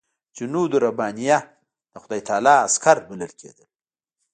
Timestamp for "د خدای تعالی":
1.91-2.55